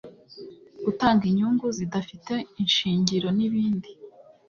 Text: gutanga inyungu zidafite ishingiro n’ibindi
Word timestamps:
gutanga 0.85 1.23
inyungu 1.31 1.65
zidafite 1.77 2.33
ishingiro 2.65 3.27
n’ibindi 3.37 3.89